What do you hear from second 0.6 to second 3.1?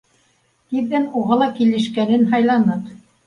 Тиҙҙән уға ла килешкәнен һайланыҡ.